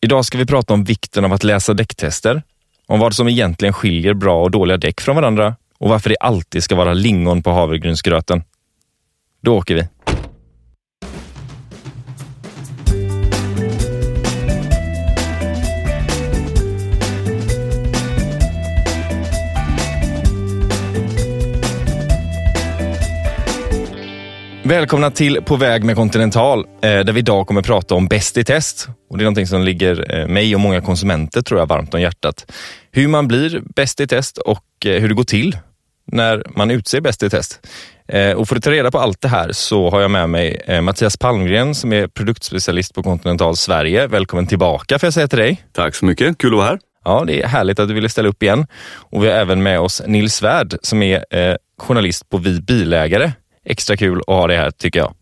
[0.00, 2.42] Idag ska vi prata om vikten av att läsa däcktester,
[2.86, 6.62] om vad som egentligen skiljer bra och dåliga däck från varandra och varför det alltid
[6.62, 8.42] ska vara lingon på havregrynsgröten.
[9.42, 9.88] Då åker vi.
[24.68, 28.44] Välkomna till På väg med Continental, eh, där vi idag kommer prata om Bäst i
[28.44, 28.88] test.
[29.10, 32.00] Och det är någonting som ligger eh, mig och många konsumenter tror jag varmt om
[32.00, 32.52] hjärtat.
[32.92, 35.58] Hur man blir bäst i test och eh, hur det går till
[36.12, 37.60] när man utser Bäst i test.
[38.36, 41.16] Och för att ta reda på allt det här så har jag med mig Mattias
[41.16, 44.06] Palmgren som är produktspecialist på Continental Sverige.
[44.06, 45.62] Välkommen tillbaka får jag säga till dig.
[45.72, 46.78] Tack så mycket, kul att vara här.
[47.04, 48.66] Ja, det är härligt att du ville ställa upp igen.
[48.94, 51.24] Och vi har även med oss Nils Svärd som är
[51.78, 53.32] journalist på Vi Bilägare
[53.68, 55.14] extra kul att ha dig här tycker jag.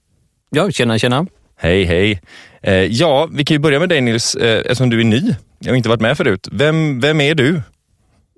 [0.51, 1.27] Ja, tjena, tjena.
[1.57, 2.21] Hej, hej.
[2.63, 5.35] Eh, ja, vi kan ju börja med dig Nils, eh, eftersom du är ny.
[5.59, 6.49] Jag har inte varit med förut.
[6.53, 7.63] Vem, vem är du?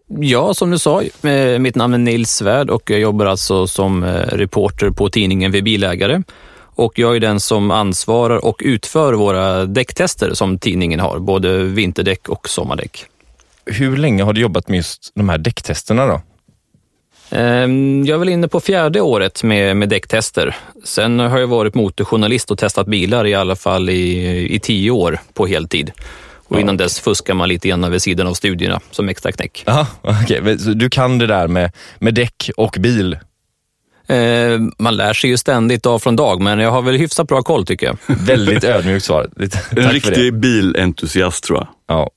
[0.08, 4.02] Ja, som du sa, eh, mitt namn är Nils Svärd och jag jobbar alltså som
[4.02, 6.22] eh, reporter på tidningen Vi Bilägare.
[6.58, 12.28] Och jag är den som ansvarar och utför våra däcktester som tidningen har, både vinterdäck
[12.28, 13.04] och sommardäck.
[13.64, 16.20] Hur länge har du jobbat med just de här däcktesterna då?
[17.30, 20.56] Ehm, jag är väl inne på fjärde året med, med däcktester.
[20.84, 25.20] Sen har jag varit motorjournalist och testat bilar i alla fall i, i tio år
[25.34, 25.92] på heltid.
[26.48, 26.60] Och ja.
[26.60, 29.64] innan dess fuskar man lite grann vid sidan av studierna som extra knäck.
[29.66, 30.54] Aha, okay.
[30.54, 33.18] Du kan det där med, med däck och bil?
[34.06, 37.42] Eh, man lär sig ju ständigt dag från dag, men jag har väl hyfsat bra
[37.42, 37.96] koll tycker jag.
[38.06, 39.30] Väldigt ödmjukt svar.
[39.70, 41.68] en riktig bilentusiast tror jag.
[41.86, 42.10] Ja,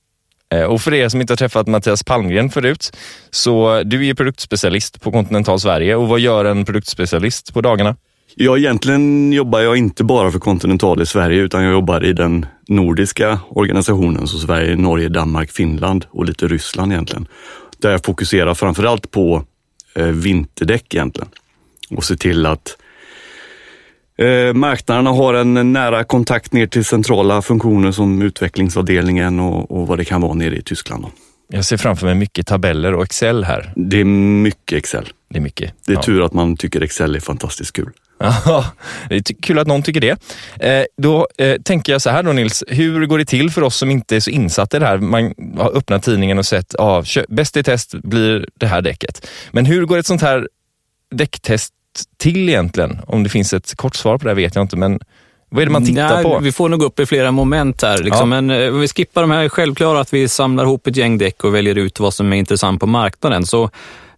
[0.52, 2.96] Eh, och för er som inte har träffat Mattias Palmgren förut,
[3.30, 7.96] så du är produktspecialist på Continental Sverige och vad gör en produktspecialist på dagarna?
[8.34, 12.46] Ja, egentligen jobbar jag inte bara för Continental i Sverige utan jag jobbar i den
[12.68, 17.26] nordiska organisationen, så Sverige, Norge, Danmark, Finland och lite Ryssland egentligen.
[17.78, 19.44] Där jag fokuserar framförallt på
[19.94, 21.28] eh, vinterdäck egentligen
[21.90, 22.76] och ser till att
[24.18, 29.98] Eh, marknaderna har en nära kontakt ner till centrala funktioner som utvecklingsavdelningen och, och vad
[29.98, 31.06] det kan vara nere i Tyskland.
[31.48, 33.72] Jag ser framför mig mycket tabeller och Excel här.
[33.76, 35.08] Det är mycket Excel.
[35.30, 35.74] Det är mycket.
[35.86, 36.02] Det är ja.
[36.02, 37.90] tur att man tycker Excel är fantastiskt kul.
[38.44, 38.64] Ja,
[39.08, 40.18] det är kul att någon tycker det.
[40.60, 43.76] Eh, då eh, tänker jag så här då Nils, hur går det till för oss
[43.76, 44.98] som inte är så insatta i det här?
[44.98, 49.26] Man har öppnat tidningen och sett, ah, bäst i test blir det här däcket.
[49.50, 50.48] Men hur går ett sånt här
[51.10, 51.74] däcktest
[52.16, 52.98] till egentligen?
[53.06, 55.00] Om det finns ett kort svar på det vet jag inte, men
[55.48, 56.38] vad är det man tittar Nej, på?
[56.38, 58.02] Vi får nog upp i flera moment här.
[58.02, 58.32] Liksom.
[58.32, 58.40] Ja.
[58.40, 61.54] Men eh, vi skippar de här självklara, att vi samlar ihop ett gäng däck och
[61.54, 63.46] väljer ut vad som är intressant på marknaden.
[63.46, 63.64] Så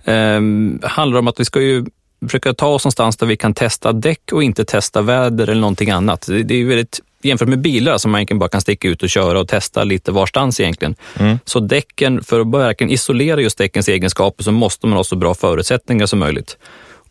[0.05, 0.41] eh,
[0.83, 1.85] handlar det om att vi ska ju
[2.29, 5.91] försöka ta oss någonstans där vi kan testa däck och inte testa väder eller någonting
[5.91, 6.29] annat.
[6.45, 9.41] Det, är väldigt jämfört med bilar som man egentligen bara kan sticka ut och köra
[9.41, 10.95] och testa lite varstans egentligen.
[11.19, 11.39] Mm.
[11.45, 15.35] Så däcken, för att verkligen isolera just däckens egenskaper så måste man ha så bra
[15.35, 16.57] förutsättningar som möjligt.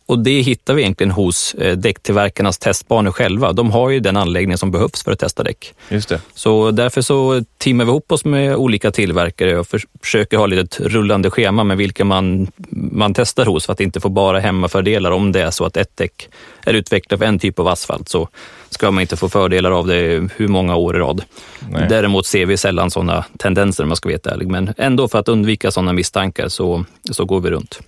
[0.05, 3.53] Och det hittar vi egentligen hos eh, däcktillverkarnas testbanor själva.
[3.53, 5.73] De har ju den anläggning som behövs för att testa däck.
[5.89, 6.21] Just det.
[6.33, 9.67] Så därför så teamar vi ihop oss med olika tillverkare och
[10.01, 12.51] försöker ha ett rullande schema med vilka man,
[12.91, 15.11] man testar hos för att inte få bara hemmafördelar.
[15.11, 16.29] Om det är så att ett däck
[16.65, 18.29] är utvecklat för en typ av asfalt så
[18.69, 21.23] ska man inte få fördelar av det hur många år i rad.
[21.69, 21.85] Nej.
[21.89, 24.47] Däremot ser vi sällan sådana tendenser om man ska vara ärlig.
[24.47, 27.79] Men ändå för att undvika sådana misstankar så, så går vi runt.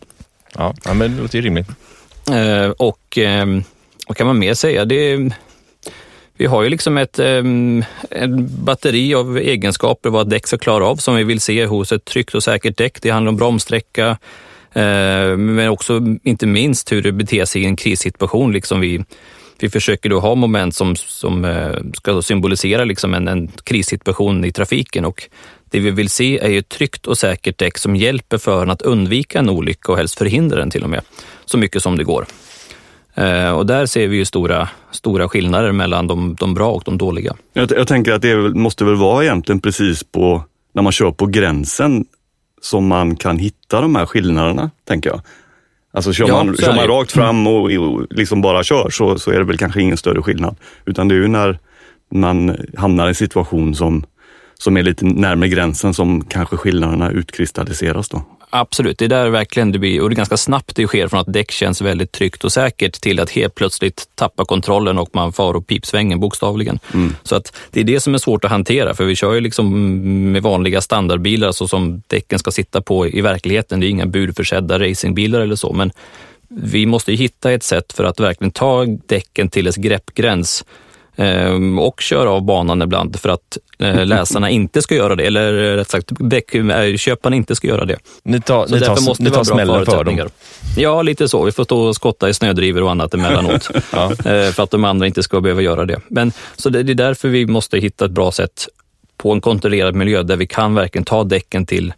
[0.57, 1.67] Ja, men det låter ju rimligt.
[2.31, 3.63] Eh, och ehm,
[4.07, 4.85] vad kan man mer säga?
[4.85, 5.31] Det,
[6.37, 10.85] vi har ju liksom ett, ehm, ett batteri av egenskaper vad ett däck ska klara
[10.85, 13.01] av som vi vill se hos ett tryggt och säkert däck.
[13.01, 14.09] Det handlar om bromssträcka,
[14.73, 18.51] eh, men också inte minst hur det beter sig i en krissituation.
[18.51, 19.03] Liksom vi,
[19.59, 24.51] vi försöker då ha moment som, som eh, ska symbolisera liksom en, en krissituation i
[24.51, 25.29] trafiken och
[25.69, 28.81] det vi vill se är ju ett tryggt och säkert däck som hjälper föraren att
[28.81, 31.01] undvika en olycka och helst förhindra den till och med,
[31.45, 32.25] så mycket som det går.
[33.15, 36.97] Eh, och där ser vi ju stora, stora skillnader mellan de, de bra och de
[36.97, 37.35] dåliga.
[37.53, 41.25] Jag, jag, tänker att det måste väl vara egentligen precis på, när man kör på
[41.25, 42.05] gränsen
[42.61, 45.21] som man kan hitta de här skillnaderna, tänker jag.
[45.93, 49.31] Alltså kör, ja, man, kör man rakt fram och, och liksom bara kör så, så
[49.31, 50.55] är det väl kanske ingen större skillnad.
[50.85, 51.59] Utan det är ju när
[52.11, 54.05] man hamnar i en situation som
[54.57, 58.23] som är lite närmare gränsen som kanske skillnaderna utkristalliseras då.
[58.59, 61.19] Absolut, det är där verkligen det blir, och det är ganska snabbt det sker från
[61.19, 65.33] att däck känns väldigt tryggt och säkert till att helt plötsligt tappa kontrollen och man
[65.33, 66.79] far och pipsvängen bokstavligen.
[66.93, 67.15] Mm.
[67.23, 70.31] Så att det är det som är svårt att hantera, för vi kör ju liksom
[70.31, 73.79] med vanliga standardbilar så som däcken ska sitta på i verkligheten.
[73.79, 75.91] Det är inga budförsedda racingbilar eller så, men
[76.47, 80.65] vi måste hitta ett sätt för att verkligen ta däcken till dess greppgräns
[81.79, 85.75] och köra av banan ibland för att eh, läsarna inte ska göra det, eller eh,
[85.75, 87.97] rätt sagt däckköparna inte ska göra det.
[88.23, 90.29] Ni tar, ni tar, måste ni tar smällen för dem?
[90.77, 91.43] Ja, lite så.
[91.43, 94.11] Vi får stå och skotta i snödrivor och annat emellanåt ja.
[94.53, 95.99] för att de andra inte ska behöva göra det.
[96.07, 98.67] Men, så det, det är därför vi måste hitta ett bra sätt
[99.17, 101.93] på en kontrollerad miljö där vi kan verkligen ta däcken till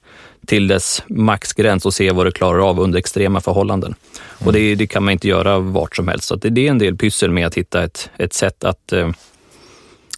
[0.48, 3.96] till dess maxgräns och se vad det klarar av under extrema förhållanden.
[4.38, 4.48] Mm.
[4.48, 6.28] Och det, det, kan man inte göra vart som helst.
[6.28, 9.10] Så det, det, är en del pyssel med att hitta ett, ett sätt att eh,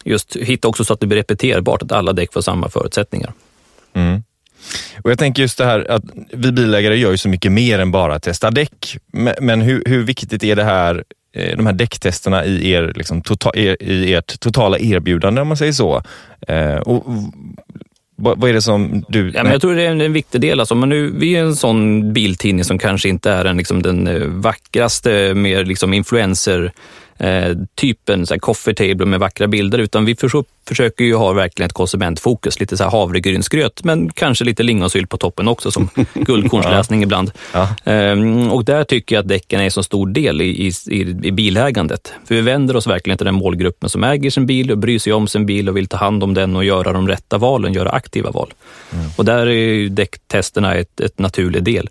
[0.04, 3.32] just hitta också så att det blir repeterbart, att alla däck får samma förutsättningar.
[3.92, 4.22] Mm.
[5.02, 6.02] Och Jag tänker just det här att
[6.32, 8.96] vi bilägare gör ju så mycket mer än bara att testa däck.
[9.40, 11.04] Men hur, hur viktigt är det här
[11.34, 15.72] eh, de här däcktesterna i, er, liksom, tota, i ert totala erbjudande om man säger
[15.72, 16.02] så.
[16.48, 17.04] Eh, och
[18.20, 19.32] vad, är det som du...
[19.34, 20.60] Ja, men jag tror det är en, en viktig del.
[20.60, 24.06] Alltså, men nu, vi är en sån biltidning som kanske inte är en, liksom, den
[24.06, 26.72] eh, vackraste, mer liksom, influencer
[27.20, 31.32] eh, typen så här coffee table med vackra bilder, utan vi för, försöker ju ha
[31.32, 32.60] verkligen ett konsumentfokus.
[32.60, 37.04] Lite så här havregrynsgröt, men kanske lite lingonsylt på toppen också som guldkornsläsning ja.
[37.04, 37.30] ibland.
[37.52, 37.92] Ja.
[37.92, 41.32] Eh, och där tycker jag att däcken är en så stor del i, i, i,
[41.32, 42.12] bilägandet.
[42.24, 45.12] För vi vänder oss verkligen till den målgruppen som äger sin bil och bryr sig
[45.12, 47.90] om sin bil och vill ta hand om den och göra de rätta valen, göra
[47.90, 48.52] aktiva val.
[48.92, 49.06] Mm.
[49.16, 51.88] Och där är däcktesterna ett, ett naturlig del.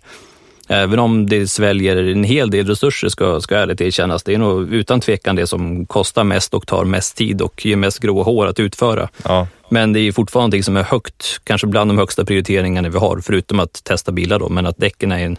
[0.72, 4.22] Även om det sväljer en hel del resurser, ska, ska ärligt erkännas.
[4.22, 7.76] Det är nog utan tvekan det som kostar mest och tar mest tid och ger
[7.76, 9.08] mest gråa hår att utföra.
[9.24, 9.46] Ja.
[9.68, 13.20] Men det är fortfarande någonting som är högt, kanske bland de högsta prioriteringarna vi har,
[13.20, 15.38] förutom att testa bilar då, men att däcken är en,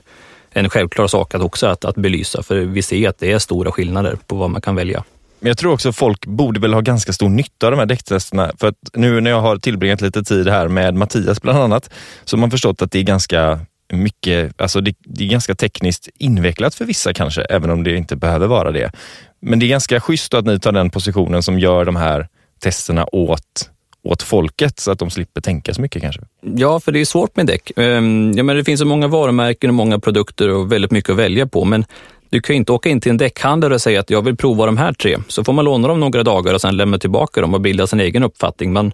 [0.52, 3.72] en självklar sak att också att, att belysa, för vi ser att det är stora
[3.72, 5.04] skillnader på vad man kan välja.
[5.40, 8.52] Men jag tror också folk borde väl ha ganska stor nytta av de här däcktesterna.
[8.60, 11.90] För att nu när jag har tillbringat lite tid här med Mattias bland annat,
[12.26, 13.60] så har man förstått att det är ganska
[13.92, 18.16] mycket, alltså det, det, är ganska tekniskt invecklat för vissa kanske, även om det inte
[18.16, 18.92] behöver vara det.
[19.40, 22.28] Men det är ganska schysst att ni tar den positionen som gör de här
[22.60, 23.70] testerna åt
[24.04, 26.22] åt folket så att de slipper tänka så mycket kanske?
[26.42, 27.72] Ja, för det är svårt med däck.
[27.76, 31.18] Ehm, ja, men det finns så många varumärken och många produkter och väldigt mycket att
[31.18, 31.66] välja på.
[31.66, 31.86] Men
[32.30, 34.66] du kan ju inte åka in till en däckhandlare och säga att jag vill prova
[34.66, 35.18] de här tre.
[35.28, 38.00] Så får man låna dem några dagar och sen lämna tillbaka dem och bilda sin
[38.00, 38.74] egen uppfattning.
[38.74, 38.92] Man,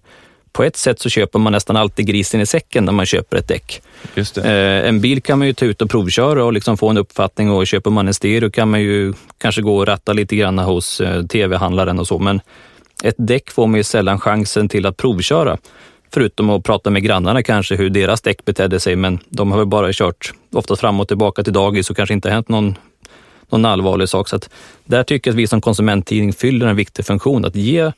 [0.52, 3.48] på ett sätt så köper man nästan alltid grisen i säcken när man köper ett
[3.48, 3.82] däck.
[4.38, 7.52] Eh, en bil kan man ju ta ut och provköra och liksom få en uppfattning
[7.52, 11.02] och köper man en stereo kan man ju kanske gå och ratta lite grann hos
[11.02, 12.20] eh, tv-handlaren och så.
[12.20, 12.42] Men
[13.04, 15.58] ett däck får man ju sällan chansen till att provköra.
[16.14, 19.68] Förutom att prata med grannarna kanske hur deras däck betedde sig, men de har väl
[19.68, 22.76] bara kört ofta fram och tillbaka till dagis och kanske inte hänt någon,
[23.50, 24.30] någon allvarlig sak.
[24.30, 24.40] Så
[24.86, 27.92] där tycker jag att vi som konsumenttidning fyller en viktig funktion, att ge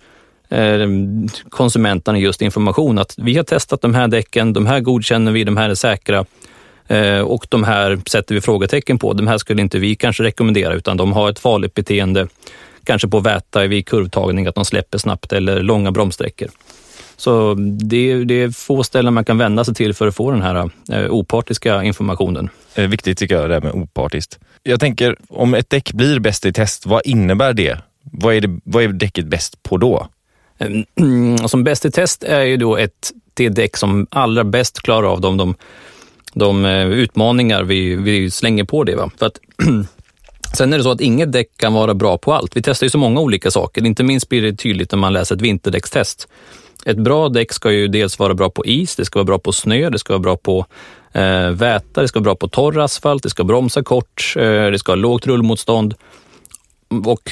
[0.49, 0.87] Eh,
[1.49, 5.57] konsumenterna just information att vi har testat de här däcken, de här godkänner vi, de
[5.57, 6.25] här är säkra
[6.87, 9.13] eh, och de här sätter vi frågetecken på.
[9.13, 12.27] De här skulle inte vi kanske rekommendera utan de har ett farligt beteende,
[12.83, 16.47] kanske på väta vid kurvtagning, att de släpper snabbt eller långa bromssträckor.
[17.17, 20.41] Så det, det, är få ställen man kan vända sig till för att få den
[20.41, 22.49] här eh, opartiska informationen.
[22.75, 24.39] Det är viktigt tycker jag, det här med opartiskt.
[24.63, 27.77] Jag tänker, om ett däck blir bäst i test, vad innebär det?
[28.03, 30.07] Vad är, det, vad är däcket bäst på då?
[30.59, 35.07] Ehm, som bäst i test är ju då ett, det däck som allra bäst klarar
[35.07, 35.55] av de, de,
[36.33, 38.95] de eh, utmaningar vi, vi slänger på det.
[38.95, 39.11] Va?
[39.19, 39.39] För att,
[40.57, 42.57] sen är det så att inget däck kan vara bra på allt.
[42.57, 43.85] Vi testar ju så många olika saker.
[43.85, 46.27] Inte minst blir det tydligt när man läser ett vinterdäckstest.
[46.85, 49.51] Ett bra däck ska ju dels vara bra på is, det ska vara bra på
[49.51, 50.65] snö, det ska vara bra på
[51.13, 54.79] eh, väta, det ska vara bra på torr asfalt, det ska bromsa kort, eh, det
[54.79, 55.93] ska ha lågt rullmotstånd.
[57.05, 57.31] Och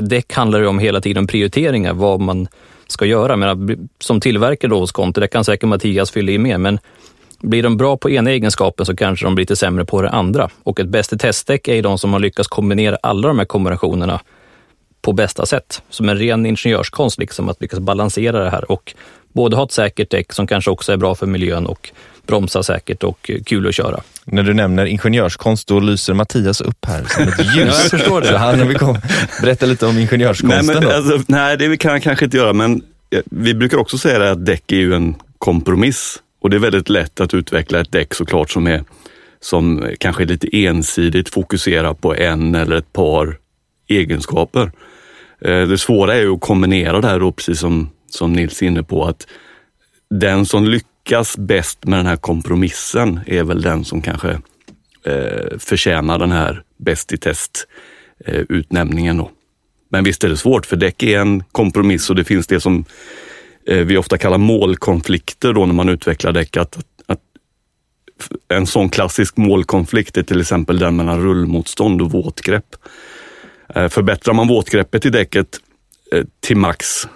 [0.00, 2.48] däck handlar ju om hela tiden om prioriteringar, vad man
[2.86, 3.36] ska göra.
[3.36, 6.78] Men som tillverkare då hos Conti, det kan säkert Mattias fylla i med, men
[7.40, 10.50] blir de bra på ena egenskapen så kanske de blir lite sämre på det andra.
[10.62, 13.46] Och ett bäst i testdäck är ju de som har lyckats kombinera alla de här
[13.46, 14.20] kombinationerna
[15.02, 15.82] på bästa sätt.
[15.90, 18.94] Som en ren ingenjörskonst, liksom, att lyckas balansera det här och
[19.32, 21.90] både ha ett säkert däck som kanske också är bra för miljön och
[22.26, 24.00] bromsa säkert och kul att köra.
[24.24, 27.54] När du nämner ingenjörskonst, då lyser Mattias upp här som ett ljus.
[27.56, 28.26] ja, jag förstår det.
[28.26, 28.98] Så han vill kom,
[29.42, 30.66] berätta lite om ingenjörskonsten.
[30.66, 32.82] Nej, men, alltså, nej, det kan jag kanske inte göra, men
[33.24, 36.22] vi brukar också säga att däck är ju en kompromiss.
[36.40, 38.84] Och det är väldigt lätt att utveckla ett däck såklart som är
[39.40, 43.38] som kanske är lite ensidigt fokuserar på en eller ett par
[43.88, 44.72] egenskaper.
[45.40, 48.66] Eh, det svåra är ju att kombinera det här då, precis som, som Nils är
[48.66, 49.26] inne på, att
[50.10, 54.30] den som lyckas lyckas bäst med den här kompromissen är väl den som kanske
[55.04, 57.66] eh, förtjänar den här bäst i test
[58.24, 59.16] eh, utnämningen.
[59.16, 59.30] Då.
[59.88, 62.84] Men visst är det svårt, för däck är en kompromiss och det finns det som
[63.66, 66.56] eh, vi ofta kallar målkonflikter då när man utvecklar däck.
[66.56, 67.20] Att, att,
[68.48, 72.76] en sån klassisk målkonflikt är till exempel den mellan rullmotstånd och våtgrepp.
[73.74, 75.60] Eh, förbättrar man våtgreppet i däcket
[76.12, 77.06] eh, till max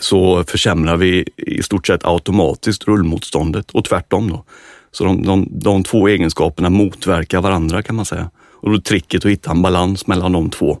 [0.00, 4.30] så försämrar vi i stort sett automatiskt rullmotståndet och tvärtom.
[4.30, 4.44] Då.
[4.90, 8.30] Så de, de, de två egenskaperna motverkar varandra kan man säga.
[8.60, 10.78] Och då är tricket att hitta en balans mellan de två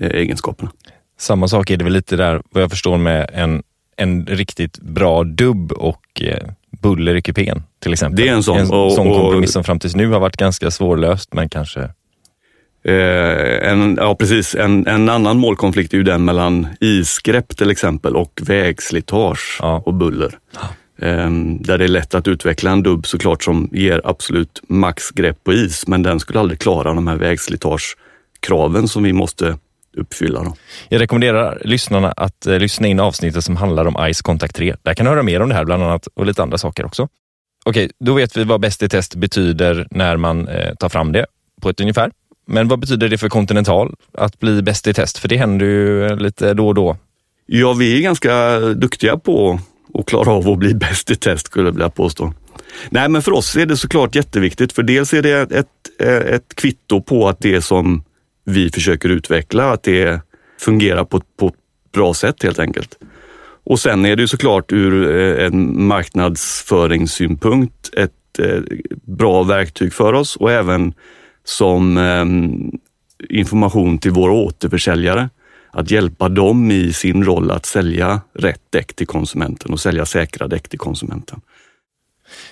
[0.00, 0.70] eh, egenskaperna.
[1.18, 3.62] Samma sak är det väl lite där, vad jag förstår, med en,
[3.96, 6.48] en riktigt bra dubb och eh,
[6.82, 8.24] buller i kupén till exempel.
[8.24, 8.58] Det är en sån.
[8.58, 11.90] En och, sån och- kompromiss som fram tills nu har varit ganska svårlöst, men kanske...
[12.84, 14.54] Eh, en, ja, precis.
[14.54, 19.82] En, en annan målkonflikt är ju den mellan isgrepp till exempel och vägslitage Ja.
[19.86, 20.38] och buller.
[20.98, 25.52] Eh, där det är lätt att utveckla en dubb såklart som ger absolut maxgrepp på
[25.52, 29.58] is, men den skulle aldrig klara de här vägslitagekraven som vi måste
[29.96, 30.42] uppfylla.
[30.44, 30.56] Då.
[30.88, 34.76] Jag rekommenderar lyssnarna att eh, lyssna in avsnittet som handlar om Ice Contact 3.
[34.82, 37.08] Där kan du höra mer om det här bland annat och lite andra saker också.
[37.64, 41.26] Okej, då vet vi vad bäst i test betyder när man eh, tar fram det
[41.62, 42.10] på ett ungefär.
[42.46, 45.18] Men vad betyder det för Continental att bli bäst i test?
[45.18, 46.96] För det händer ju lite då och då.
[47.46, 49.60] Ja, vi är ganska duktiga på
[49.94, 52.32] att klara av att bli bäst i test skulle jag vilja påstå.
[52.90, 57.02] Nej, men för oss är det såklart jätteviktigt, för dels är det ett, ett kvitto
[57.02, 58.04] på att det som
[58.44, 60.20] vi försöker utveckla, att det
[60.60, 61.54] fungerar på, på ett
[61.92, 62.98] bra sätt helt enkelt.
[63.64, 68.60] Och sen är det ju såklart ur eh, en marknadsföringssynpunkt ett eh,
[69.02, 70.94] bra verktyg för oss och även
[71.44, 72.24] som eh,
[73.36, 75.28] information till våra återförsäljare.
[75.76, 80.48] Att hjälpa dem i sin roll att sälja rätt däck till konsumenten och sälja säkra
[80.48, 81.40] däck till konsumenten.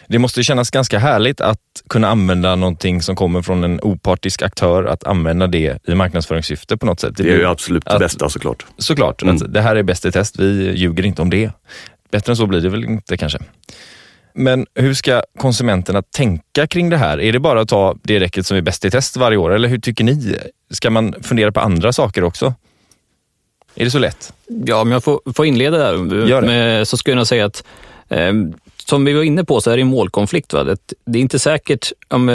[0.09, 1.59] Det måste kännas ganska härligt att
[1.89, 6.87] kunna använda någonting som kommer från en opartisk aktör, att använda det i marknadsföringssyfte på
[6.87, 7.17] något sätt.
[7.17, 8.67] Det är ju absolut det bästa såklart.
[8.79, 9.53] Såklart, Mm.
[9.53, 10.39] det här är bäst i test.
[10.39, 11.51] Vi ljuger inte om det.
[12.11, 13.39] Bättre än så blir det väl inte kanske.
[14.35, 17.21] Men hur ska konsumenterna tänka kring det här?
[17.21, 19.55] Är det bara att ta det däcket som är bäst i test varje år?
[19.55, 20.39] Eller hur tycker ni?
[20.71, 22.55] Ska man fundera på andra saker också?
[23.75, 24.33] Är det så lätt?
[24.47, 27.65] Ja, om jag får, får inleda där, med, så skulle jag nog säga att
[28.09, 28.33] eh,
[28.89, 30.53] som vi var inne på så är det en målkonflikt.
[30.53, 30.65] Va?
[30.65, 32.29] Det, är inte säkert, om,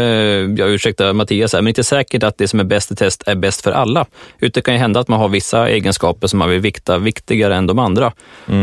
[0.57, 3.35] jag ursäktar Mattias här, men inte säkert att det som är bäst i test är
[3.35, 4.05] bäst för alla.
[4.39, 7.55] Utan det kan ju hända att man har vissa egenskaper som man vill vikta viktigare
[7.55, 8.13] än de andra.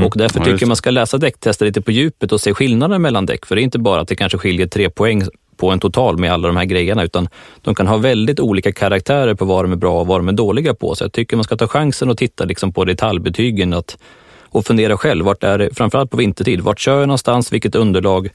[0.04, 3.02] Och därför Ja, tycker jag man ska läsa däcktester lite på djupet och se skillnaden
[3.02, 3.46] mellan däck.
[3.46, 5.22] För det är inte bara att det kanske skiljer tre poäng
[5.56, 7.28] på en total med alla de här grejerna, utan
[7.62, 10.32] de kan ha väldigt olika karaktärer på vad de är bra och vad de är
[10.32, 10.94] dåliga på.
[10.94, 13.98] Så jag tycker man ska ta chansen och titta liksom på detaljbetygen att,
[14.54, 15.24] och fundera själv.
[15.24, 18.28] Vart är det, framförallt på vintertid, vart kör jag någonstans, vilket underlag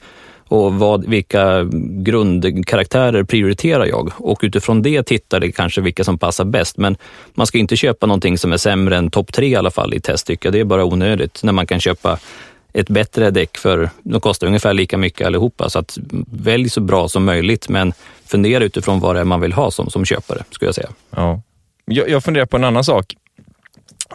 [0.48, 1.68] och vad, vilka
[2.02, 4.12] grundkaraktärer prioriterar jag?
[4.16, 6.76] Och utifrån det tittar det kanske vilka som passar bäst.
[6.76, 6.96] Men
[7.34, 10.00] man ska inte köpa någonting som är sämre än topp tre i alla fall i
[10.00, 10.52] test, tycker jag.
[10.52, 12.18] Det är bara onödigt när man kan köpa
[12.72, 15.70] ett bättre däck för, de kostar ungefär lika mycket allihopa.
[15.70, 15.98] Så att
[16.32, 17.92] välj så bra som möjligt, men
[18.26, 20.90] fundera utifrån vad det är man vill ha som, som köpare, skulle jag säga.
[21.10, 21.42] Ja.
[21.84, 23.16] Jag, jag funderar på en annan sak.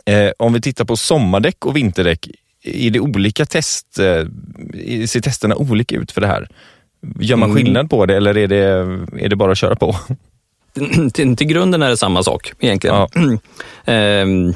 [0.06, 2.28] Eh, om vi tittar på sommardäck och vinterdäck,
[2.64, 4.00] är det olika test?
[4.00, 4.06] Eh,
[5.06, 6.48] ser testerna olika ut för det här?
[7.20, 7.64] Gör man Mm.
[7.64, 8.58] skillnad på det eller är det,
[9.24, 9.96] är det bara att köra på?
[11.14, 12.96] till, till grunden är det samma sak egentligen.
[12.96, 13.10] Ja.
[13.86, 14.54] Ehm,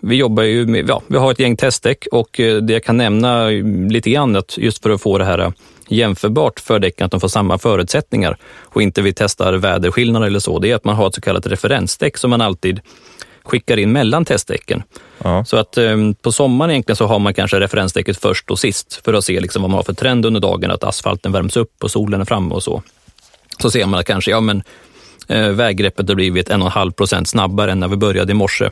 [0.00, 2.96] vi jobbar ju med, ja, vi har ett gäng testdäck och eh, det jag kan
[2.96, 3.46] nämna
[3.90, 5.50] lite grann, att just för att få det här eh,
[5.88, 10.58] jämförbart för däcken, att de får samma förutsättningar och inte vi testar väderskillnader eller så,
[10.58, 12.80] det är att man har ett så kallat referensdäck som man alltid
[13.44, 14.82] skickar in mellan testdäcken.
[15.18, 15.44] Ja.
[15.44, 19.14] Så att eh, på sommaren egentligen så har man kanske referensdäcket först och sist för
[19.14, 21.90] att se liksom vad man har för trend under dagen, att asfalten värms upp och
[21.90, 22.82] solen är framme och så.
[23.62, 24.62] Så ser man att kanske, ja men
[25.32, 28.70] väggreppet har blivit en och en halv procent snabbare än när vi började i morse.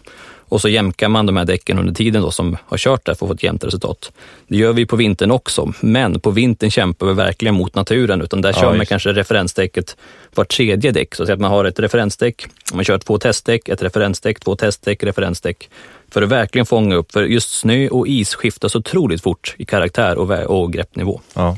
[0.50, 3.26] Och så jämkar man de här däcken under tiden då som har kört där för
[3.26, 4.12] att få ett jämnt resultat.
[4.49, 8.40] Det gör vi på vintern också, men på vintern kämpar vi verkligen mot naturen, utan
[8.40, 9.97] där Ja, kör man kanske referensdäcket
[10.35, 11.14] var tredje däck.
[11.14, 15.69] Så att man har ett referensdäck, man kör två testdäck, ett referensdäck, två testdäck, referensdäck.
[16.12, 19.64] För att verkligen fånga upp, för just snö och is skiftar så otroligt fort i
[19.64, 21.21] karaktär och, och greppnivå.
[21.35, 21.57] Ja.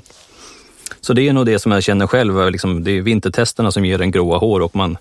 [1.05, 4.01] Så det är nog det som jag känner själv, liksom, det är vintertesterna som ger
[4.01, 4.99] en gråa hår och man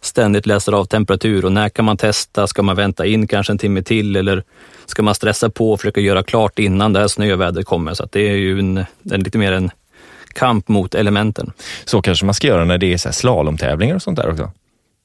[0.00, 2.46] ständigt läser av temperatur och när kan man testa?
[2.46, 4.42] Ska man vänta in kanske en timme till eller
[4.86, 7.94] ska man stressa på och försöka göra klart innan det här snövädret kommer?
[7.94, 9.70] Så att det är ju en, en, lite mer en
[10.32, 11.52] kamp mot elementen.
[11.84, 14.50] Så kanske man ska göra när det är så här slalomtävlingar och sånt där också.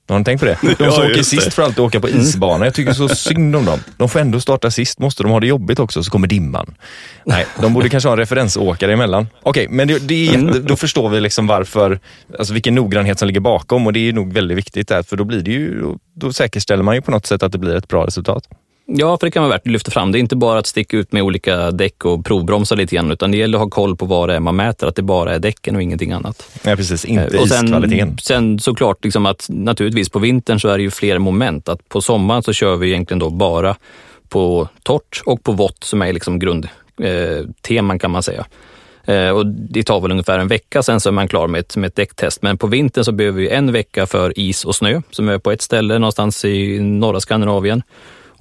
[0.10, 0.58] Har ni tänkt på det?
[0.62, 1.38] De som Ja, åker just det.
[1.42, 2.66] sist får alltid åka på isbana.
[2.66, 3.80] Jag tycker så synd om dem.
[3.98, 5.00] De får ändå starta sist.
[5.00, 6.76] Måste de ha det jobbigt också så kommer dimman.
[7.26, 9.28] Nej, de borde kanske ha en referensåkare emellan.
[9.44, 12.00] Okej, men det, det är jätte, då förstår vi liksom varför,
[12.40, 15.24] alltså vilken noggrannhet som ligger bakom och det är nog väldigt viktigt där, för då
[15.24, 15.84] blir det ju,
[16.16, 18.44] då säkerställer man ju på något sätt att det blir ett bra resultat.
[18.92, 20.12] Ja, för det kan vara värt att lyfta fram.
[20.12, 23.32] Det är inte bara att sticka ut med olika däck och provbromsa lite grann, utan
[23.32, 25.40] det gäller att ha koll på vad det är man mäter, att det bara är
[25.40, 26.50] däcken och ingenting annat.
[26.64, 27.06] Nej, precis.
[27.06, 28.08] Inte Eh, och iskvaliteten.
[28.08, 31.70] sen, sen såklart liksom att naturligtvis på vintern så är det ju fler moment.
[31.70, 33.76] Att på sommaren så kör vi egentligen då bara
[34.30, 38.46] på torrt och på vått som är liksom grundteman eh, kan man säga.
[39.06, 41.78] Eh, och det tar väl ungefär en vecka, sen så är man klar med ett,
[41.78, 42.42] med ett däcktest.
[42.42, 45.52] Men på vintern så behöver vi en vecka för is och snö som är på
[45.52, 47.84] ett ställe någonstans i norra Skandinavien.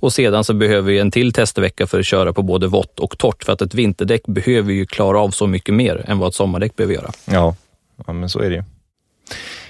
[0.01, 3.19] Och sedan så behöver vi en till testvecka för att köra på både vått och
[3.19, 3.45] torrt.
[3.45, 6.77] För att ett vinterdäck behöver ju klara av så mycket mer än vad ett sommardäck
[6.77, 7.11] behöver göra.
[7.25, 7.57] Ja,
[8.07, 8.63] ja men så är det ju.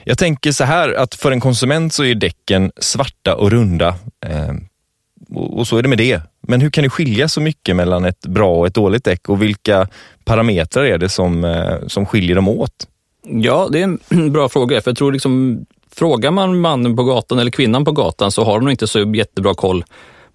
[0.04, 3.88] Jag tänker så här att för en konsument så är däcken svarta och runda.
[4.26, 4.54] Eh,
[5.34, 6.22] och så är det med det.
[6.40, 9.42] Men hur kan det skilja så mycket mellan ett bra och ett dåligt däck och
[9.42, 9.88] vilka
[10.24, 12.86] parametrar är det som, eh, som skiljer dem åt?
[13.26, 14.80] Ja, det är en bra fråga.
[14.80, 18.60] För jag tror liksom, frågar man mannen på gatan eller kvinnan på gatan så har
[18.60, 19.84] de inte så jättebra koll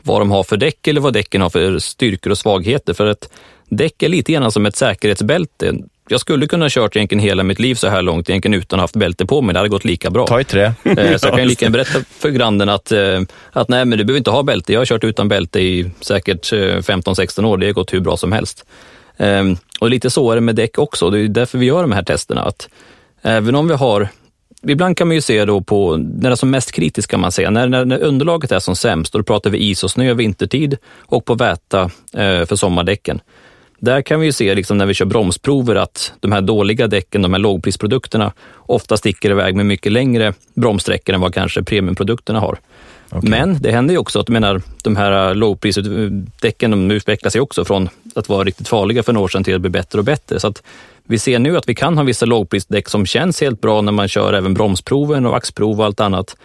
[0.03, 2.93] vad de har för däck eller vad däcken har för styrkor och svagheter.
[2.93, 3.29] För ett
[3.69, 5.73] däck är lite grann som ett säkerhetsbälte.
[6.09, 8.81] Jag skulle kunna ha kört egentligen hela mitt liv så här långt egentligen utan att
[8.81, 9.53] ha haft bälte på mig.
[9.53, 10.27] Det hade gått lika bra.
[10.27, 10.73] Ta i trä.
[10.83, 14.03] Eh, så jag kan lika gärna berätta för grannen att, eh, att nej, men du
[14.03, 14.73] behöver inte ha bälte.
[14.73, 17.57] Jag har kört utan bälte i säkert 15-16 eh, år.
[17.57, 18.65] Det har gått hur bra som helst.
[19.17, 21.09] Ehm, och lite så är det med däck också.
[21.09, 22.41] Det är därför vi gör de här testerna.
[22.41, 22.69] Att
[23.21, 24.09] även om vi har
[24.67, 27.31] Ibland kan man ju se då på, när det är som mest kritiskt kan man
[27.31, 30.77] säga, när, när, när underlaget är som sämst, då pratar vi is och snö vintertid
[30.99, 31.81] och på väta
[32.13, 33.21] eh, för sommardäcken.
[33.79, 37.21] Där kan vi ju se liksom när vi kör bromsprover att de här dåliga däcken,
[37.21, 42.57] de här lågprisprodukterna, ofta sticker iväg med mycket längre bromssträckor än vad kanske premiumprodukterna har.
[43.17, 43.29] Okay.
[43.29, 47.65] Men det händer ju också att menar, de här äh, lågprisdäcken de utvecklar sig också
[47.65, 50.39] från att vara riktigt farliga för några år sedan till att bli bättre och bättre.
[50.39, 50.63] Så att
[51.03, 54.07] vi ser nu att vi kan ha vissa lågprisdäck som känns helt bra när man
[54.07, 56.35] kör även bromsproven och axprov och allt annat.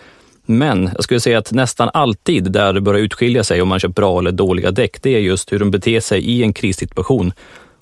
[0.47, 3.89] Men jag skulle säga att nästan alltid där det börjar utskilja sig om man kör
[3.89, 7.33] bra eller dåliga däck, det är just hur de beter sig i en krissituation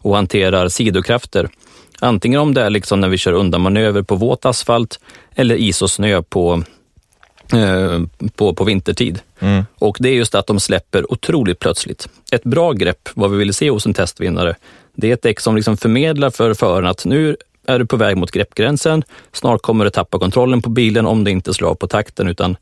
[0.03, 1.49] och hanterar sidokrafter.
[2.01, 5.01] Antingen om det är liksom när vi kör undanmanöver på våt asfalt
[5.35, 6.63] eller is och snö på,
[8.37, 9.21] på, på vintertid.
[9.39, 9.65] Mm.
[9.79, 12.09] Och det är just att de släpper otroligt plötsligt.
[12.33, 14.57] Ett bra grepp, vad vi vill se hos en testvinnare,
[14.95, 17.37] det är ett däck som liksom förmedlar för föraren att nu
[17.67, 19.05] är du på väg mot greppgränsen.
[19.33, 22.29] Snart kommer du tappa kontrollen på bilen om det inte slår av på takten.
[22.29, 22.57] Utan,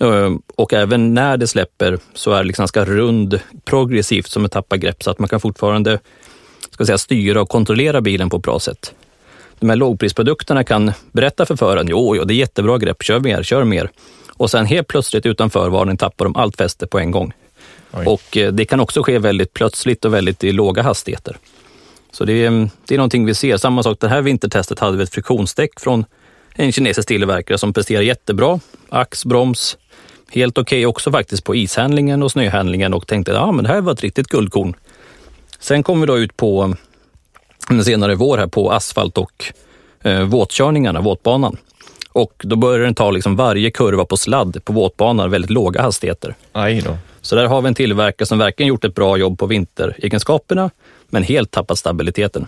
[0.00, 4.52] eh, och även när det släpper så är det liksom ganska rund, progressivt som ett
[4.52, 5.98] tappa grepp så att man kan fortfarande
[6.70, 8.94] ska säga, styra och kontrollera bilen på ett bra sätt.
[9.60, 13.42] De här lågprisprodukterna kan berätta för föraren, jo, jo, det är jättebra grepp, kör mer,
[13.42, 13.90] kör mer.
[14.28, 17.32] Och sen helt plötsligt utan förvarning tappar de allt fäste på en gång.
[17.92, 18.06] Oj.
[18.06, 21.36] Och eh, det kan också ske väldigt plötsligt och väldigt i låga hastigheter.
[22.12, 23.56] Så det är, det är någonting vi ser.
[23.56, 26.04] Samma sak, det här vintertestet hade vi ett friktionsdäck från
[26.54, 28.60] en kinesisk tillverkare som presterar jättebra.
[28.88, 29.78] Ax, broms,
[30.30, 33.80] helt okej okay också faktiskt på ishandlingen och snöhandlingen och tänkte att ja, det här
[33.80, 34.74] var ett riktigt guldkorn.
[35.58, 36.76] Sen kom vi då ut på en
[37.84, 39.52] senare vår här på asfalt och
[40.02, 41.56] eh, våtkörningarna, våtbanan.
[42.12, 46.34] Och då började den ta liksom varje kurva på sladd på våtbanan väldigt låga hastigheter.
[46.52, 46.98] Aj då.
[47.20, 50.70] Så där har vi en tillverkare som verkligen gjort ett bra jobb på vinteregenskaperna
[51.08, 52.46] men helt tappat stabiliteten.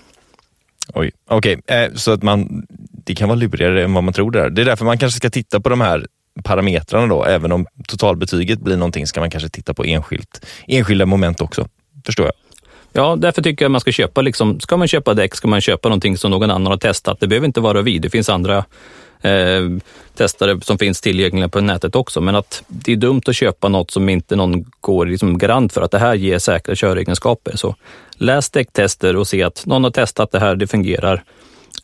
[0.95, 1.85] Oj, okej, okay.
[1.85, 2.67] eh, så att man,
[3.05, 4.51] det kan vara lurigare än vad man tror det är.
[4.51, 6.07] Det är därför man kanske ska titta på de här
[6.45, 11.41] parametrarna då, även om totalbetyget blir någonting ska man kanske titta på enskilt, enskilda moment
[11.41, 11.69] också.
[12.07, 12.35] Förstår jag.
[12.93, 15.89] Ja, därför tycker jag man ska köpa, liksom, ska man köpa däck ska man köpa
[15.89, 17.21] någonting som någon annan har testat.
[17.21, 18.65] Det behöver inte vara vi, det finns andra
[19.21, 19.63] eh,
[20.15, 22.21] testare som finns tillgängliga på nätet också.
[22.21, 25.83] Men att det är dumt att köpa något som inte någon går liksom garant för
[25.83, 27.57] att det här ger säkra köregenskaper.
[27.57, 27.75] Så
[28.15, 31.23] läs däcktester och se att någon har testat det här, det fungerar.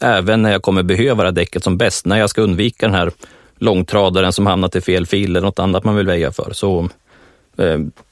[0.01, 2.95] Även när jag kommer behöva det här däcket som bäst, när jag ska undvika den
[2.95, 3.13] här
[3.59, 6.53] långtradaren som hamnat i fel fil eller något annat man vill väja för.
[6.53, 6.89] Så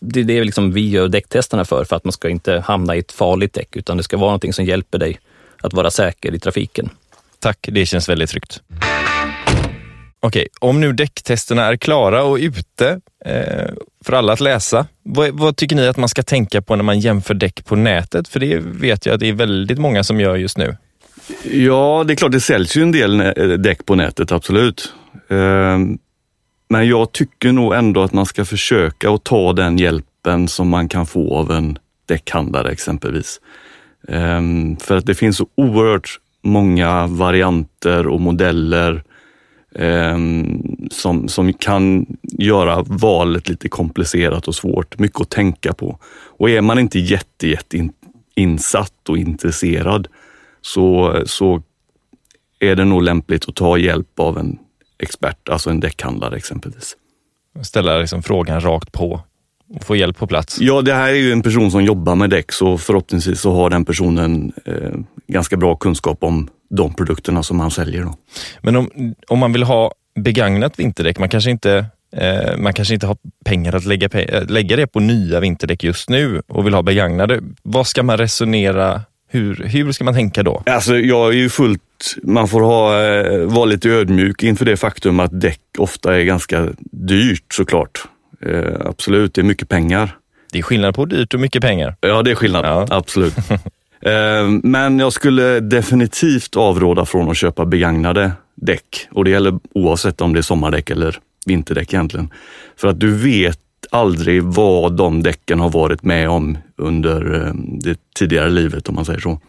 [0.00, 2.98] det är det liksom vi gör däcktesterna för, för att man ska inte hamna i
[2.98, 5.20] ett farligt däck, utan det ska vara någonting som hjälper dig
[5.62, 6.90] att vara säker i trafiken.
[7.38, 8.62] Tack, det känns väldigt tryggt.
[10.20, 13.70] Okej, om nu däcktesterna är klara och ute eh,
[14.04, 17.00] för alla att läsa, vad, vad, tycker ni att man ska tänka på när man
[17.00, 18.28] jämför däck på nätet?
[18.28, 20.76] För det vet jag att det är väldigt många som gör just nu.
[21.52, 24.92] Ja, det är klart det säljs ju en del eh, däck på nätet, absolut.
[25.28, 25.78] Eh,
[26.68, 30.88] men jag tycker nog ändå att man ska försöka att ta den hjälpen som man
[30.88, 33.40] kan få av en däckhandlare exempelvis.
[34.09, 34.40] Eh,
[34.81, 39.02] för att det finns så oerhört många varianter och modeller
[39.74, 40.18] eh,
[40.90, 44.98] som, som kan göra valet lite komplicerat och svårt.
[44.98, 45.98] Mycket att tänka på.
[46.38, 47.92] Och är man inte jätte, jätte in,
[48.35, 50.09] insatt och intresserad
[50.61, 51.62] så, så
[52.59, 54.59] är det nog lämpligt att ta hjälp av en
[54.98, 56.96] expert, alltså en däckhandlare exempelvis.
[57.62, 59.20] Ställa liksom frågan rakt på
[59.74, 60.61] och få hjälp på plats?
[60.61, 63.70] Ja, det här är ju en person som jobbar med däck så förhoppningsvis så har
[63.70, 64.90] den personen eh,
[65.26, 68.02] ganska bra kunskap om de produkterna som han säljer.
[68.02, 68.14] Då.
[68.61, 73.06] Men om, om man vill ha begagnat vinterdäck, man kanske inte Eh, man kanske inte
[73.06, 74.09] har pengar att lägga,
[74.48, 77.40] lägga det på nya vinterdäck just nu och vill ha begagnade.
[77.62, 79.02] Vad ska man resonera?
[79.37, 80.62] Hur, hur ska man tänka då?
[80.66, 81.81] Alltså jag är ju fullt,
[82.22, 86.68] man får ha, eh, vara lite ödmjuk inför det faktum att däck ofta är ganska
[86.92, 88.05] dyrt såklart.
[88.46, 90.16] Eh, absolut, det är mycket pengar.
[90.53, 91.96] Det är skillnad på dyrt och mycket pengar.
[92.01, 92.64] Ja, det är skillnad.
[92.64, 92.87] Ja.
[92.90, 93.35] Absolut.
[94.03, 99.09] Eh, Men jag skulle definitivt avråda från att köpa begagnade däck.
[99.11, 102.31] Och det gäller oavsett om det är sommardäck eller vinterdäck egentligen.
[102.77, 103.59] För att du vet
[103.90, 109.05] aldrig vad de däcken har varit med om under eh, det tidigare livet om man
[109.05, 109.40] säger så.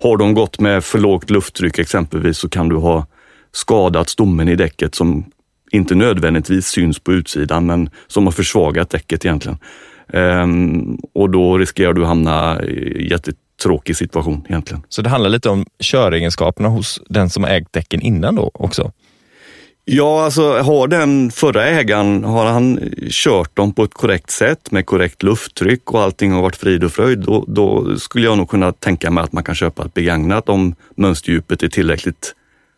[0.00, 3.06] Har de gått med för lågt lufttryck exempelvis så kan du ha
[3.52, 5.24] skadat stommen i däcket som
[5.70, 9.58] inte nödvändigtvis syns på utsidan men som har försvagat däcket egentligen.
[10.12, 14.82] Ehm, och då riskerar du att hamna i en jättetråkig situation egentligen.
[14.88, 18.92] Så det handlar lite om köregenskaperna hos den som har ägt däcken innan då också.
[19.84, 24.86] Ja, alltså har den förra ägaren, har han kört dem på ett korrekt sätt med
[24.86, 28.72] korrekt lufttryck och allting har varit frid och fröjd, då, då skulle jag nog kunna
[28.72, 32.34] tänka mig att man kan köpa ett begagnat om mönsterdjupet är tillräckligt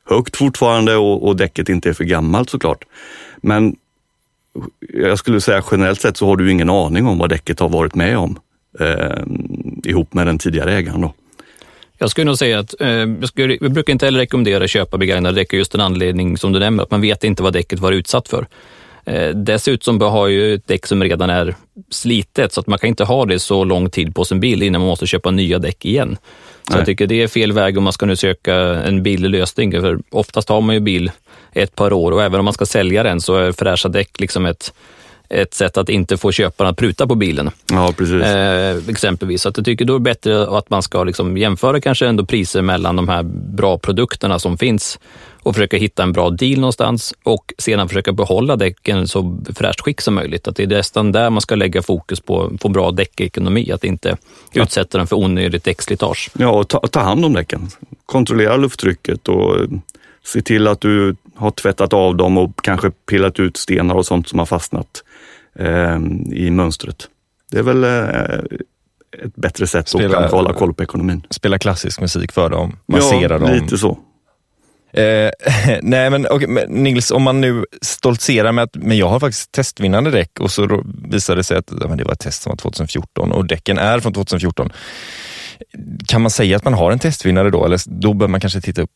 [0.09, 2.85] högt fortfarande och, och däcket inte är för gammalt såklart.
[3.37, 3.77] Men
[4.79, 7.95] jag skulle säga generellt sett så har du ingen aning om vad däcket har varit
[7.95, 8.39] med om
[8.81, 9.25] eh,
[9.85, 11.01] ihop med den tidigare ägaren.
[11.01, 11.15] Då.
[11.99, 14.99] Jag skulle nog säga att eh, jag, skulle, jag brukar inte heller rekommendera att köpa
[14.99, 17.93] begagnade däck just en anledning som du nämner, att man vet inte vad däcket var
[17.93, 18.47] utsatt för.
[19.05, 21.55] Eh, dessutom har ju ett däck som redan är
[21.91, 24.81] slitet, så att man kan inte ha det så lång tid på sin bil innan
[24.81, 26.17] man måste köpa nya däck igen.
[26.63, 26.79] Så Nej.
[26.79, 29.99] jag tycker det är fel väg om man ska nu söka en billig lösning, för
[30.11, 31.11] oftast har man ju bil
[31.53, 34.47] ett par år och även om man ska sälja den så är fräscha däck liksom
[34.47, 34.73] ett,
[35.29, 37.51] ett sätt att inte få köparen att pruta på bilen.
[37.73, 38.23] Ja, precis.
[38.23, 39.43] Eh, exempelvis.
[39.43, 42.25] Så att jag tycker då är det bättre att man ska liksom jämföra kanske ändå
[42.25, 43.23] priser mellan de här
[43.57, 44.99] bra produkterna som finns
[45.43, 50.01] och försöka hitta en bra deal någonstans och sedan försöka behålla däcken så fräscht skick
[50.01, 50.49] som möjligt.
[50.49, 54.17] Att det är nästan där man ska lägga fokus på, på bra däckekonomi, att inte
[54.53, 56.31] utsätta den för onödigt däckslitage.
[56.39, 57.69] Ja, och ta, ta hand om däcken.
[58.07, 59.69] Kontrollera lufttrycket och eh,
[60.25, 64.29] se till att du har tvättat av dem och kanske pillat ut stenar och sånt
[64.29, 65.05] som har fastnat
[66.33, 67.09] i mönstret.
[67.51, 68.59] Det är väl eh,
[69.25, 71.27] ett bättre sätt Spela- att kanske hålla koll på ekonomin.
[71.31, 73.53] Spela klassisk musik för dem, massera ja, dem.
[73.53, 73.99] lite så.
[74.93, 75.31] Eh,
[75.83, 79.53] nej men, okay, men Nils, om man nu stoltserar med att men jag har faktiskt
[79.53, 82.43] testvinnande däck och så då visade det sig att ja, men det var ett test
[82.43, 84.73] som var 2014 och däcken är från 2014.
[86.07, 87.65] Kan man säga att man har en testvinnare då?
[87.65, 88.91] Eller då bör man kanske titta upp,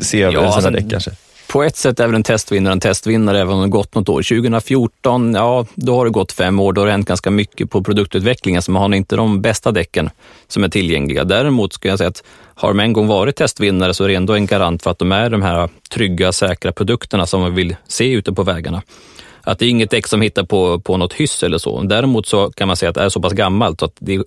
[0.00, 1.10] se över Ja, sina alltså, däck kanske?
[1.48, 4.22] På ett sätt är väl en testvinnare en testvinnare även om det gått något år.
[4.22, 6.72] 2014, ja, då har det gått fem år.
[6.72, 9.72] Då har det hänt ganska mycket på produktutvecklingen, så alltså, man har inte de bästa
[9.72, 10.10] däcken
[10.48, 11.24] som är tillgängliga.
[11.24, 12.22] Däremot skulle jag säga att
[12.54, 15.12] har de en gång varit testvinnare så är det ändå en garant för att de
[15.12, 18.82] är de här trygga, säkra produkterna som man vill se ute på vägarna.
[19.40, 21.82] Att det är inget däck som hittar på, på något hyss eller så.
[21.82, 24.22] Däremot så kan man säga att det är så pass gammalt så att det,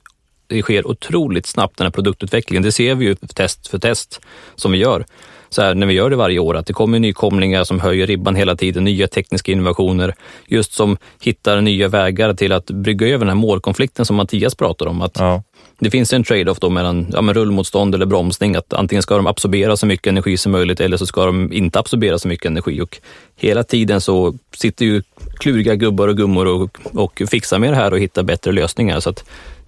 [0.48, 2.64] det sker otroligt snabbt den här produktutvecklingen.
[2.64, 4.22] Det ser vi ju test för test
[4.56, 5.06] som vi gör.
[5.50, 8.36] Så här, när vi gör det varje år, att det kommer nykomlingar som höjer ribban
[8.36, 10.16] hela tiden, nya tekniska innovationer,
[10.48, 14.86] just som hittar nya vägar till att brygga över den här målkonflikten som Mattias pratar
[14.86, 15.02] om.
[15.02, 15.44] Att Ja.
[15.80, 19.28] det finns en trade-off då mellan ja, men rullmotstånd eller bromsning, att antingen ska de
[19.28, 22.82] absorbera så mycket energi som möjligt eller så ska de inte absorbera så mycket energi.
[22.82, 22.98] Och
[23.38, 25.02] hela tiden så sitter ju
[25.40, 29.00] kluriga gubbar och gummor och, och fixar med det här och hittar bättre lösningar.
[29.00, 29.24] Så att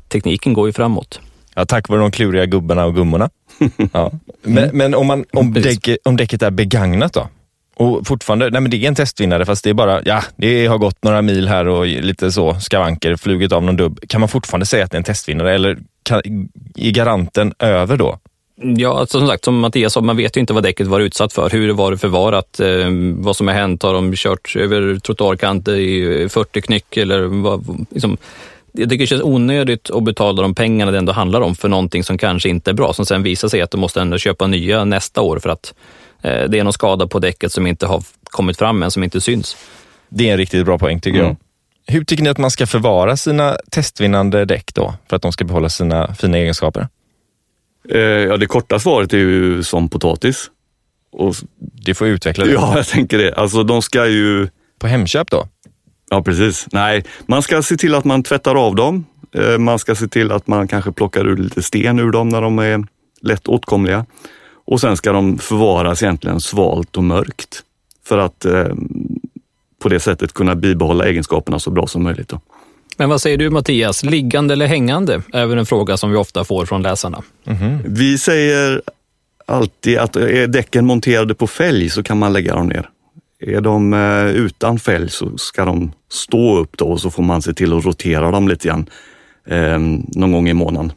[0.08, 1.20] tekniken går ju framåt.
[1.56, 3.30] Ja, tack vare de kluriga gubbarna och gummorna.
[3.94, 4.12] Ja.
[4.42, 7.28] Men, men om, man, om, däcket, om däcket är begagnat då?
[7.76, 10.78] Och fortfarande, nej men det är en testvinnare fast det är bara, ja, det har
[10.78, 14.00] gått några mil här och lite så skavanker, flugit av någon dubb.
[14.08, 16.22] Kan man fortfarande säga att det är en testvinnare eller kan,
[16.76, 18.20] är garanten över då?
[18.64, 21.34] Ja, alltså som sagt, som Mattias sa, man vet ju inte vad däcket var utsatt
[21.34, 21.50] för.
[21.50, 23.84] Hur det var förvarat, eh, vad som har hänt.
[23.84, 28.18] Har de kört över trottoarkanter i 40 knyck eller vad, liksom,
[28.72, 32.04] jag tycker det känns onödigt att betala de pengarna det ändå handlar om för någonting
[32.04, 34.86] som kanske inte är bra, som sen visar sig att de måste ändå köpa nya
[34.86, 35.74] nästa år för att
[36.22, 39.22] eh, det är någon skada på däcket som inte har kommit fram än, som inte
[39.22, 39.58] syns.
[40.10, 41.28] Det är en riktigt bra poäng tycker Mm.
[41.88, 41.94] jag.
[41.96, 45.46] Hur tycker ni att man ska förvara sina testvinnande däck då, för att de ska
[45.46, 46.88] behålla sina fina egenskaper?
[47.90, 50.50] Eh, ja, det korta svaret är ju som potatis.
[51.12, 52.52] Och, Det får utveckla det.
[52.52, 53.34] ja, jag tänker det.
[53.34, 54.48] Alltså de ska ju
[54.80, 55.48] På Hemköp då?
[56.14, 56.68] Ja, precis.
[56.72, 59.06] Nej, man ska se till att man tvättar av dem.
[59.36, 62.42] Eh, Man ska se till att man kanske plockar ur lite sten ur dem när
[62.42, 62.84] de är
[63.22, 64.06] lätt åtkomliga.
[64.66, 67.62] Och sen ska de förvaras egentligen svalt och mörkt
[68.06, 68.66] för att eh,
[69.82, 72.28] på det sättet kunna bibehålla egenskaperna så bra som möjligt.
[72.30, 72.42] Då.
[72.98, 75.22] Men vad säger du Mattias, liggande eller hängande?
[75.34, 77.22] är väl en fråga som vi ofta får från läsarna.
[77.86, 78.82] Vi säger
[79.46, 82.90] alltid att är däcken monterade på fälg så kan man lägga dem ner.
[83.42, 87.42] Är de eh, utan fälg så ska de stå upp då och så får man
[87.42, 88.90] se till att rotera dem lite grann
[89.48, 89.80] eh,
[90.20, 90.92] någon gång i månaden.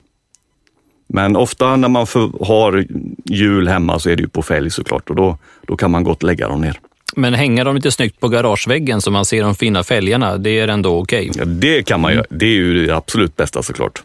[1.08, 2.86] Men ofta när man för, har
[3.24, 6.22] hjul hemma så är det ju på fälg såklart och då, då kan man gott
[6.22, 6.80] lägga dem ner.
[7.16, 10.68] Men hänga dem lite snyggt på garageväggen så man ser de fina fälgarna, det är
[10.68, 11.30] ändå okej?
[11.34, 12.24] Ja, det kan man göra.
[12.30, 14.02] Det är ju det absolut bästa såklart.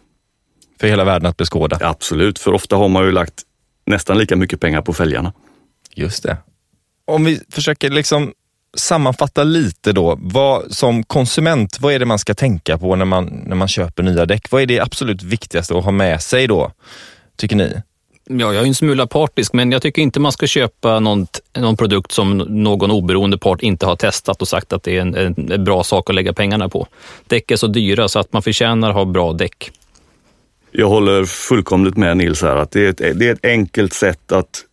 [0.80, 1.78] För hela världen att beskåda.
[1.82, 3.44] Absolut, för ofta har man ju lagt
[3.86, 5.34] nästan lika mycket pengar på fälgarna.
[5.96, 6.38] Just det.
[7.10, 8.34] Om vi försöker liksom
[8.78, 13.44] sammanfatta lite då, vad, som konsument, vad är det man ska tänka på när man,
[13.46, 14.52] när man köper nya däck?
[14.52, 16.72] Vad är det absolut viktigaste att ha med sig då,
[17.36, 17.82] tycker ni?
[18.30, 21.78] Ja, jag är en smula partisk, men jag tycker inte man ska köpa någon, någon
[21.78, 25.52] produkt som någon oberoende part inte har testat och sagt att det är en, en,
[25.52, 26.88] en bra sak att lägga pengarna på.
[27.28, 29.72] Däck är så dyra så att man förtjänar att ha bra däck.
[30.72, 34.32] Jag håller fullkomligt med Nils här, att det är, ett, det är ett enkelt sätt
[34.32, 34.66] att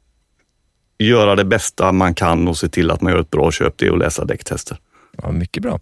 [0.98, 3.86] göra det bästa man kan och se till att man gör ett bra köp, det
[3.86, 4.76] är att läsa däcktester.
[5.22, 5.80] Ja, mycket bra.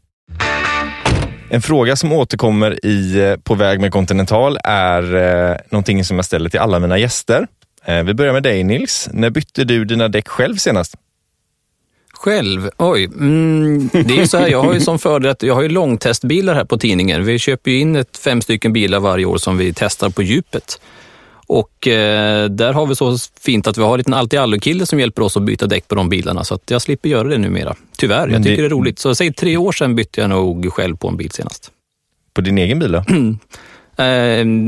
[1.49, 6.25] En fråga som återkommer i eh, På väg med Continental är eh, någonting som jag
[6.25, 7.47] ställer till alla mina gäster.
[7.85, 9.09] Eh, vi börjar med dig Nils.
[9.13, 10.95] När bytte du dina däck själv senast?
[12.13, 12.71] Själv?
[12.77, 13.05] Oj.
[13.05, 16.55] Mm, det är så här, jag har ju som fördel att jag har ju långtestbilar
[16.55, 17.25] här på tidningen.
[17.25, 20.81] Vi köper ju in ett, fem stycken bilar varje år som vi testar på djupet.
[21.47, 25.23] Och eh, där har vi så fint att vi har en liten allt-i-allo-kille som hjälper
[25.23, 27.75] oss att byta däck på de bilarna, så att jag slipper göra det numera.
[27.97, 28.63] Tyvärr, jag tycker det...
[28.63, 28.99] det är roligt.
[28.99, 31.71] Så säg tre år sedan bytte jag nog själv på en bil senast.
[32.35, 32.99] På din egen bil då?
[34.03, 34.07] eh,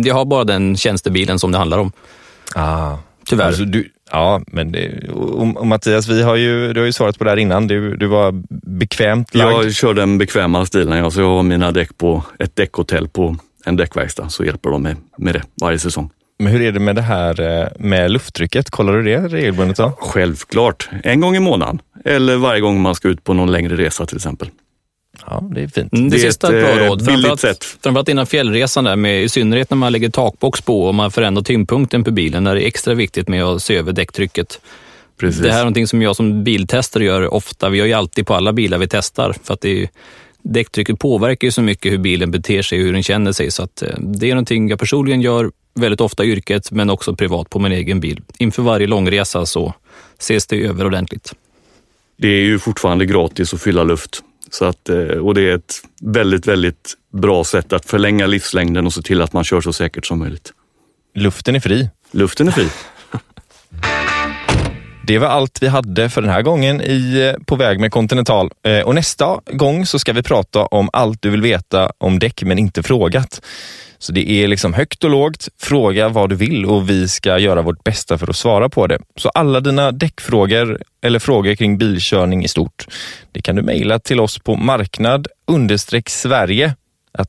[0.04, 1.92] jag har bara den tjänstebilen som det handlar om.
[2.54, 2.96] Ah.
[3.26, 3.46] Tyvärr.
[3.46, 7.18] Alltså, du, ja, men det, och, och Mattias, vi har ju, du har ju svarat
[7.18, 7.66] på det här innan.
[7.66, 8.32] Du, du var
[8.78, 9.52] bekvämt lagd.
[9.52, 10.98] Jag kör den bekväma stilen.
[10.98, 14.82] Jag, så jag har mina däck på ett däckhotell på en däckverkstad, så hjälper de
[14.82, 16.10] mig med det varje säsong.
[16.38, 18.70] Men hur är det med det här eh, med lufttrycket?
[18.70, 19.76] Kollar du det regelbundet?
[19.76, 19.92] Då?
[19.98, 21.78] Självklart, en gång i månaden.
[22.04, 24.48] Eller varje gång man ska ut på någon längre resa till exempel.
[25.26, 25.92] Ja, det är fint.
[25.92, 27.00] Mm, det, det sista är ett bra råd.
[27.00, 27.64] Eh, framförallt, sätt.
[27.64, 31.42] framförallt innan fjällresan, där med, i synnerhet när man lägger takbox på och man förändrar
[31.42, 34.60] tyngdpunkten på bilen, där det är extra viktigt med att se över däcktrycket.
[35.20, 35.42] Precis.
[35.42, 37.68] Det här är någonting som jag som biltestare gör ofta.
[37.68, 39.88] Vi gör ju alltid på alla bilar vi testar, för att det är,
[40.42, 43.50] däcktrycket påverkar ju så mycket hur bilen beter sig och hur den känner sig.
[43.50, 47.16] Så att, eh, det är någonting jag personligen gör väldigt ofta i yrket, men också
[47.16, 48.22] privat på min egen bil.
[48.38, 49.74] Inför varje långresa så
[50.18, 51.32] ses det över ordentligt.
[52.16, 54.22] Det är ju fortfarande gratis att fylla luft.
[54.50, 58.92] Så att, eh, och det är ett väldigt, väldigt bra sätt att förlänga livslängden och
[58.92, 60.52] se till att man kör så säkert som möjligt.
[61.14, 61.88] Luften är fri.
[62.10, 62.68] Luften är fri.
[65.06, 68.50] Det var allt vi hade för den här gången i eh, På väg med Continental.
[68.62, 72.42] Eh, och nästa gång så ska vi prata om allt du vill veta om däck
[72.42, 73.40] men inte frågat.
[73.98, 75.48] Så det är liksom högt och lågt.
[75.58, 78.98] Fråga vad du vill och vi ska göra vårt bästa för att svara på det.
[79.16, 82.86] Så alla dina däckfrågor eller frågor kring bilkörning i stort,
[83.32, 85.26] det kan du mejla till oss på marknad
[86.10, 86.74] sverige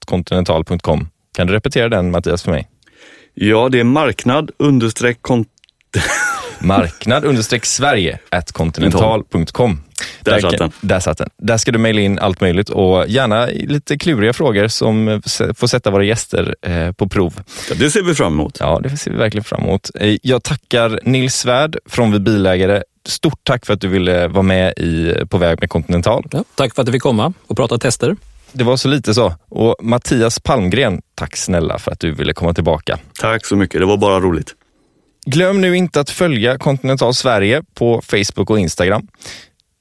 [0.05, 1.09] kontinental.com.
[1.35, 2.67] Kan du repetera den Mattias för mig?
[3.33, 5.21] Ja, det är marknad understreck
[6.59, 9.86] marknad understreck Sverige at continental.com.
[10.21, 10.71] Där, där satt den.
[10.81, 11.29] Där satt den.
[11.37, 15.21] Där ska du mejla in allt möjligt och gärna lite kluriga frågor som
[15.55, 17.33] får sätta våra gäster eh, på prov.
[17.69, 18.57] Ja, det ser vi fram emot.
[18.59, 19.89] Ja, det ser vi verkligen fram emot.
[19.95, 22.83] Eh, jag tackar Nils Svärd från Vi Bilägare.
[23.07, 26.25] Stort tack för att du ville vara med i På väg med Continental.
[26.31, 28.15] Ja, tack för att du fick komma och prata tester.
[28.51, 29.33] Det var så lite så.
[29.49, 32.99] Och Mattias Palmgren, tack snälla för att du ville komma tillbaka.
[33.19, 34.55] Tack så mycket, det var bara roligt.
[35.25, 39.07] Glöm nu inte att följa Continental Sverige på Facebook och Instagram.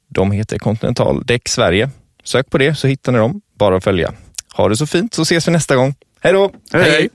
[0.09, 1.90] De heter Continental Däck Sverige.
[2.25, 3.40] Sök på det så hittar ni dem.
[3.59, 4.12] Bara att följa.
[4.55, 5.95] Ha det så fint så ses vi nästa gång.
[6.21, 6.53] Hej då!
[6.73, 6.90] hej.
[6.90, 7.09] hej.